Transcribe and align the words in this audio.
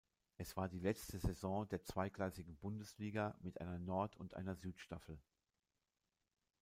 Es 0.37 0.57
war 0.57 0.67
die 0.67 0.79
letzte 0.79 1.19
Saison 1.19 1.67
der 1.69 1.83
zweigleisigen 1.83 2.57
Bundesliga 2.57 3.35
mit 3.43 3.61
einer 3.61 3.77
Nord- 3.77 4.15
und 4.17 4.33
einer 4.33 4.55
Südstaffel. 4.55 5.19